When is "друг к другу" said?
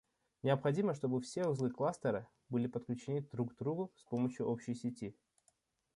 3.21-3.91